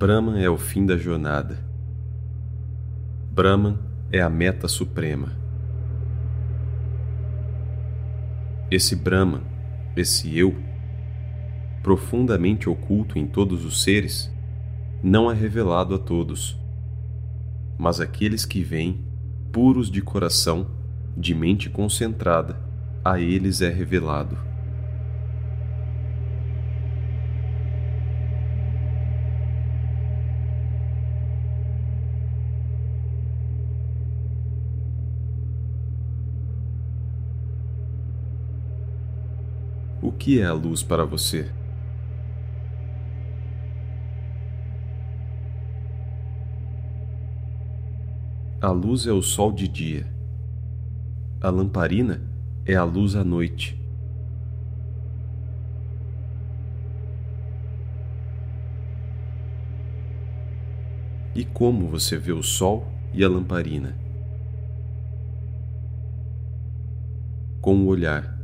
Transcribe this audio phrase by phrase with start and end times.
[0.00, 1.58] Brahman é o fim da jornada.
[3.30, 3.78] Brahman
[4.10, 5.36] é a meta suprema.
[8.70, 9.42] Esse Brahman,
[9.94, 10.56] esse eu,
[11.82, 14.34] profundamente oculto em todos os seres,
[15.02, 16.58] não é revelado a todos,
[17.76, 19.04] mas aqueles que vêm,
[19.52, 20.66] puros de coração,
[21.14, 22.58] de mente concentrada,
[23.04, 24.49] a eles é revelado.
[40.20, 41.50] Que é a luz para você?
[48.60, 50.06] A luz é o sol de dia.
[51.40, 52.20] A lamparina
[52.66, 53.80] é a luz à noite.
[61.34, 63.96] E como você vê o sol e a lamparina?
[67.62, 68.39] Com o olhar.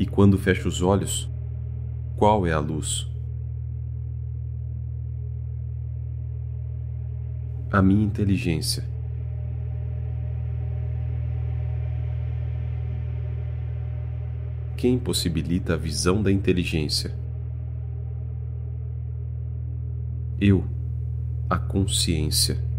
[0.00, 1.30] E quando fecha os olhos,
[2.16, 3.06] qual é a luz?
[7.70, 8.82] A minha inteligência.
[14.74, 17.14] Quem possibilita a visão da inteligência?
[20.40, 20.64] Eu,
[21.50, 22.69] a consciência.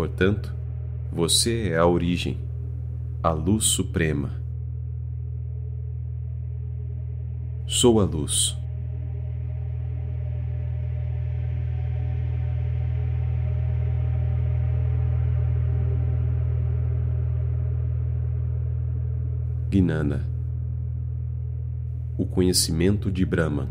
[0.00, 0.50] Portanto,
[1.12, 2.38] você é a origem,
[3.22, 4.32] a luz suprema.
[7.66, 8.56] Sou a luz.
[19.68, 20.26] Gnana
[22.16, 23.68] O conhecimento de Brahman.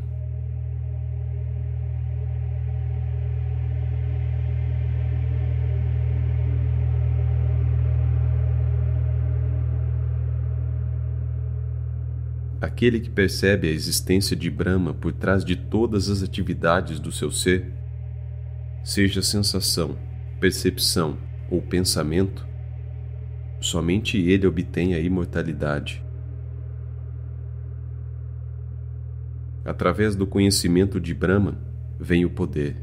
[12.61, 17.31] Aquele que percebe a existência de Brahma por trás de todas as atividades do seu
[17.31, 17.71] ser,
[18.83, 19.97] seja sensação,
[20.39, 21.17] percepção
[21.49, 22.45] ou pensamento,
[23.61, 26.03] somente ele obtém a imortalidade.
[29.63, 31.57] Através do conhecimento de Brahma
[31.99, 32.77] vem o poder.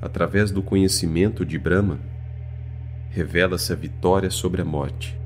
[0.00, 1.98] Através do conhecimento de Brahma,
[3.08, 5.23] revela-se a vitória sobre a morte.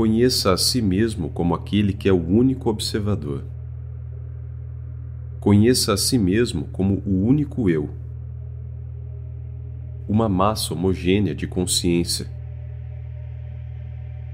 [0.00, 3.44] Conheça a si mesmo como aquele que é o único observador.
[5.38, 7.90] Conheça a si mesmo como o único eu.
[10.08, 12.32] Uma massa homogênea de consciência,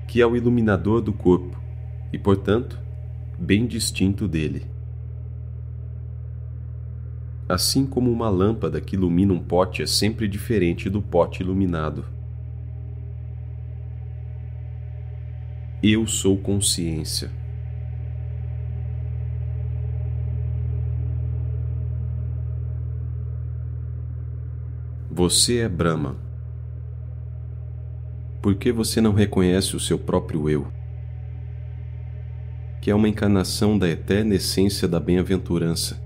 [0.07, 1.61] que é o iluminador do corpo
[2.13, 2.79] e, portanto,
[3.37, 4.67] bem distinto dele.
[7.49, 12.16] Assim como uma lâmpada que ilumina um pote é sempre diferente do pote iluminado.
[15.83, 17.31] Eu sou consciência.
[25.11, 26.17] Você é Brahma.
[28.41, 30.67] Por que você não reconhece o seu próprio eu?
[32.81, 36.03] Que é uma encarnação da eterna essência da bem-aventurança.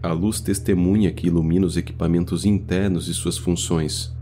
[0.00, 4.14] A luz testemunha que ilumina os equipamentos internos e suas funções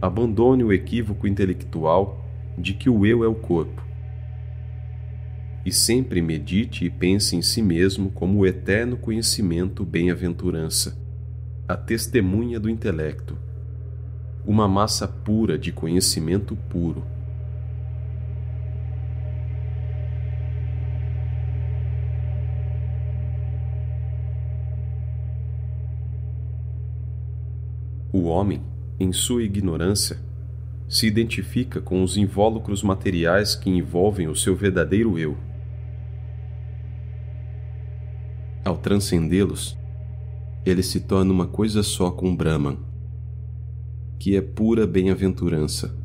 [0.00, 2.24] abandone o equívoco intelectual
[2.56, 3.84] de que o eu é o corpo.
[5.64, 10.96] E sempre medite e pense em si mesmo como o eterno conhecimento bem-aventurança,
[11.66, 13.36] a testemunha do intelecto,
[14.46, 17.04] uma massa pura de conhecimento puro.
[28.12, 28.62] O homem
[28.98, 30.18] em sua ignorância,
[30.88, 35.36] se identifica com os invólucros materiais que envolvem o seu verdadeiro eu.
[38.64, 39.76] Ao transcendê-los,
[40.64, 42.78] ele se torna uma coisa só com Brahman,
[44.18, 45.96] que é pura bem-aventurança.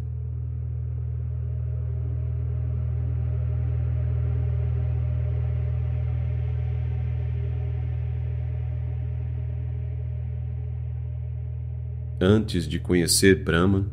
[12.23, 13.88] Antes de conhecer Brahman,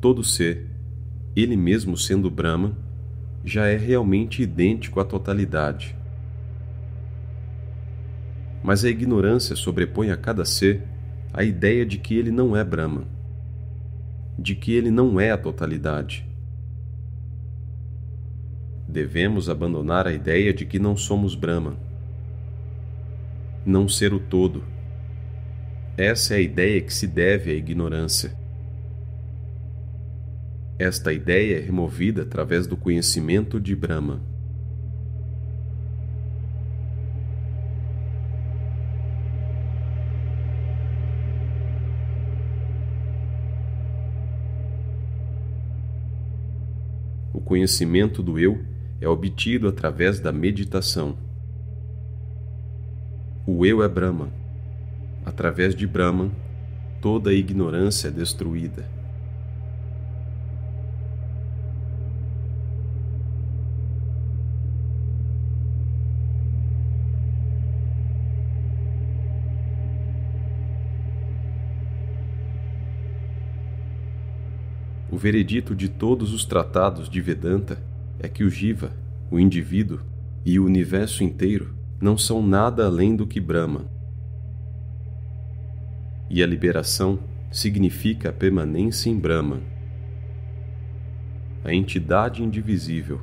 [0.00, 0.64] todo ser,
[1.34, 2.76] ele mesmo sendo Brahman,
[3.44, 5.96] já é realmente idêntico à totalidade.
[8.62, 10.84] Mas a ignorância sobrepõe a cada ser
[11.32, 13.08] a ideia de que ele não é Brahman,
[14.38, 16.24] de que ele não é a totalidade.
[18.88, 21.74] Devemos abandonar a ideia de que não somos Brahman,
[23.66, 24.73] não ser o todo.
[25.96, 28.36] Essa é a ideia que se deve à ignorância.
[30.76, 34.20] Esta ideia é removida através do conhecimento de Brahma.
[47.32, 48.64] O conhecimento do eu
[49.00, 51.16] é obtido através da meditação.
[53.46, 54.43] O eu é Brahma.
[55.24, 56.30] Através de Brahman,
[57.00, 58.88] toda a ignorância é destruída.
[75.14, 77.80] O veredito de todos os tratados de Vedanta
[78.18, 78.90] é que o Jiva,
[79.30, 80.00] o indivíduo
[80.44, 83.84] e o universo inteiro não são nada além do que Brahma.
[86.34, 89.60] E a liberação significa a permanência em Brahma,
[91.62, 93.20] a entidade indivisível.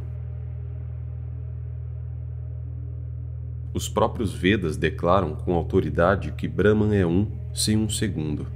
[3.73, 8.47] Os próprios Vedas declaram com autoridade que Brahman é um sem um segundo.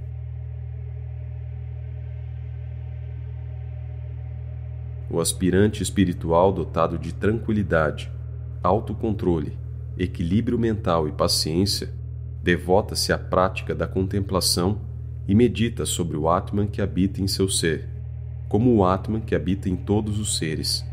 [5.10, 8.10] o aspirante espiritual dotado de tranquilidade,
[8.64, 9.58] autocontrole,
[9.98, 11.94] equilíbrio mental e paciência,
[12.46, 14.80] devota-se à prática da contemplação
[15.28, 17.90] e medita sobre o Atman que habita em seu ser,
[18.48, 20.86] como o Atman que habita em todos os seres.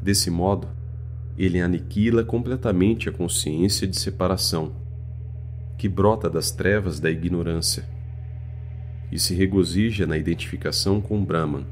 [0.00, 0.68] Desse modo,
[1.36, 4.72] ele aniquila completamente a consciência de separação
[5.76, 7.84] que brota das trevas da ignorância
[9.12, 11.66] e se regozija na identificação com Brahman,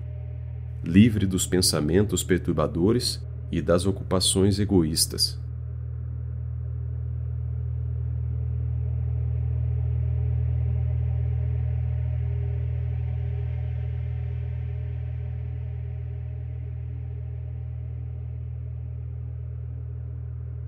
[0.85, 3.21] livre dos pensamentos perturbadores
[3.51, 5.39] e das ocupações egoístas.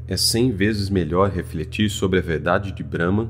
[0.09, 3.29] É cem vezes melhor refletir sobre a verdade de Brahman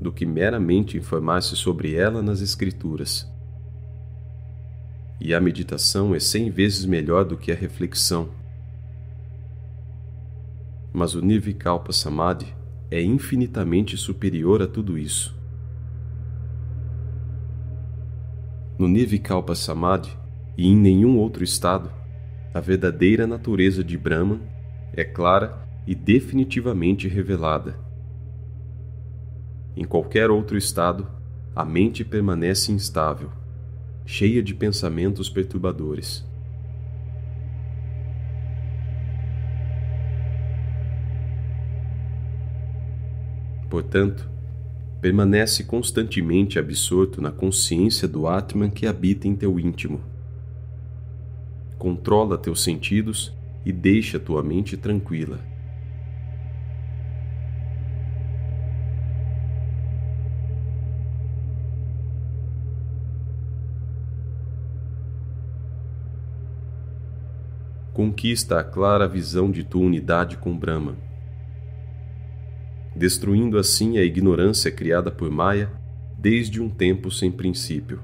[0.00, 3.37] do que meramente informar-se sobre ela nas Escrituras.
[5.20, 8.28] E a meditação é cem vezes melhor do que a reflexão.
[10.92, 12.46] Mas o Nirvikalpa Samadhi
[12.90, 15.36] é infinitamente superior a tudo isso.
[18.78, 20.16] No Nirvikalpa Samadhi
[20.56, 21.90] e em nenhum outro estado,
[22.54, 24.40] a verdadeira natureza de Brahman
[24.92, 27.78] é clara e definitivamente revelada.
[29.76, 31.06] Em qualquer outro estado,
[31.54, 33.30] a mente permanece instável,
[34.10, 36.26] cheia de pensamentos perturbadores.
[43.68, 44.26] Portanto,
[45.02, 50.00] permanece constantemente absorto na consciência do Atman que habita em teu íntimo.
[51.76, 55.38] Controla teus sentidos e deixa tua mente tranquila.
[67.98, 70.96] Conquista a clara visão de tua unidade com Brahma,
[72.94, 75.68] destruindo assim a ignorância criada por Maya
[76.16, 78.00] desde um tempo sem princípio.